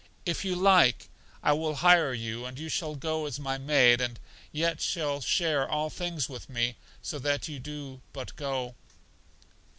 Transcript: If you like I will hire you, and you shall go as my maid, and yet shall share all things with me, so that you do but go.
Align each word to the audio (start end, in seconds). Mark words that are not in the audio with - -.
If 0.25 0.43
you 0.43 0.55
like 0.55 1.09
I 1.43 1.53
will 1.53 1.75
hire 1.75 2.11
you, 2.11 2.43
and 2.47 2.57
you 2.57 2.69
shall 2.69 2.95
go 2.95 3.27
as 3.27 3.39
my 3.39 3.59
maid, 3.59 4.01
and 4.01 4.19
yet 4.51 4.81
shall 4.81 5.21
share 5.21 5.69
all 5.69 5.91
things 5.91 6.27
with 6.27 6.49
me, 6.49 6.75
so 7.03 7.19
that 7.19 7.47
you 7.47 7.59
do 7.59 8.01
but 8.11 8.35
go. 8.35 8.73